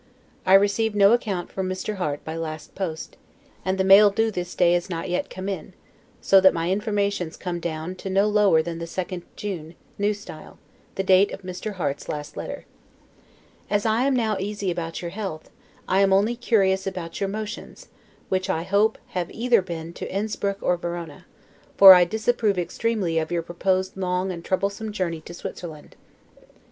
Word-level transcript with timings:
I 0.47 0.55
received 0.55 0.95
no 0.95 1.11
account 1.13 1.51
from 1.51 1.69
Mr. 1.69 1.97
Harte 1.97 2.25
by 2.25 2.35
last 2.35 2.73
post, 2.73 3.17
and 3.63 3.77
the 3.77 3.83
mail 3.83 4.09
due 4.09 4.31
this 4.31 4.55
day 4.55 4.73
is 4.73 4.89
not 4.89 5.11
yet 5.11 5.29
come 5.29 5.47
in; 5.47 5.73
so 6.21 6.41
that 6.41 6.55
my 6.55 6.71
informations 6.71 7.37
come 7.37 7.59
down 7.59 7.95
no 8.05 8.27
lower 8.27 8.63
than 8.63 8.79
the 8.79 8.85
2d 8.85 9.21
June, 9.35 9.75
N. 9.99 10.05
S., 10.09 10.25
the 10.95 11.03
date 11.03 11.31
of 11.31 11.43
Mr. 11.43 11.73
Harte's 11.73 12.09
last 12.09 12.35
letter. 12.35 12.65
As 13.69 13.85
I 13.85 14.05
am 14.07 14.15
now 14.15 14.37
easy 14.39 14.71
about 14.71 15.03
your 15.03 15.11
health, 15.11 15.51
I 15.87 15.99
am 15.99 16.11
only 16.11 16.35
curious 16.35 16.87
about 16.87 17.19
your 17.19 17.29
motions, 17.29 17.87
which 18.27 18.49
I 18.49 18.63
hope 18.63 18.97
have 19.09 19.27
been 19.27 19.35
either 19.37 19.61
to 19.61 20.09
Inspruck 20.11 20.63
or 20.63 20.77
Verona; 20.77 21.27
for 21.77 21.93
I 21.93 22.05
disapprove 22.05 22.57
extremely 22.57 23.19
of 23.19 23.31
your 23.31 23.43
proposed 23.43 23.95
long 23.95 24.31
and 24.31 24.43
troublesome 24.43 24.91
journey 24.93 25.21
to 25.21 25.33
Switzerland. 25.35 25.95